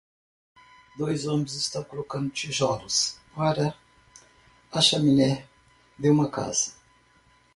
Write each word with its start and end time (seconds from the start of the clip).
Dois 0.97 1.27
homens 1.27 1.53
estão 1.53 1.83
colocando 1.83 2.31
tijolos 2.31 3.19
para 3.35 3.75
a 4.71 4.81
chaminé 4.81 5.47
de 5.99 6.09
uma 6.09 6.27
casa. 6.31 6.73